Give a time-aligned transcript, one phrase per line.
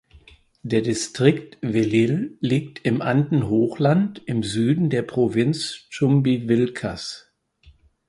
[0.63, 7.31] Der Distrikt Velille liegt im Andenhochland im Süden der Provinz Chumbivilcas.